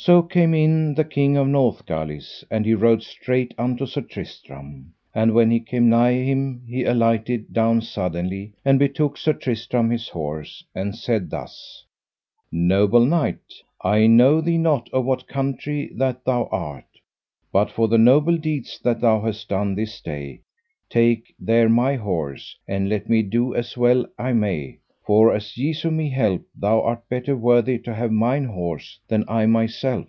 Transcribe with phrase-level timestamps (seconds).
[0.00, 5.34] So came in the King of Northgalis, and he rode straight unto Sir Tristram; and
[5.34, 10.64] when he came nigh him he alighted down suddenly and betook Sir Tristram his horse,
[10.72, 11.84] and said thus:
[12.52, 13.40] Noble knight,
[13.82, 16.86] I know thee not of what country that thou art,
[17.52, 20.42] but for the noble deeds that thou hast done this day
[20.88, 24.78] take there my horse, and let me do as well I may;
[25.08, 29.46] for, as Jesu me help, thou art better worthy to have mine horse than I
[29.46, 30.06] myself.